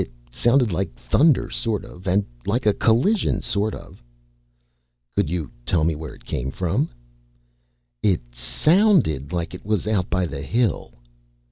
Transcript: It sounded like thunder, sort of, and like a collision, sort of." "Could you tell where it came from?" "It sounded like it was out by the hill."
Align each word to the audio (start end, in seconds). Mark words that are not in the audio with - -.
It 0.01 0.09
sounded 0.31 0.71
like 0.71 0.95
thunder, 0.95 1.51
sort 1.51 1.85
of, 1.85 2.07
and 2.07 2.25
like 2.47 2.65
a 2.65 2.73
collision, 2.73 3.43
sort 3.43 3.75
of." 3.75 4.01
"Could 5.15 5.29
you 5.29 5.51
tell 5.63 5.85
where 5.85 6.15
it 6.15 6.25
came 6.25 6.49
from?" 6.49 6.89
"It 8.01 8.33
sounded 8.33 9.31
like 9.31 9.53
it 9.53 9.63
was 9.63 9.85
out 9.85 10.09
by 10.09 10.25
the 10.25 10.41
hill." 10.41 10.91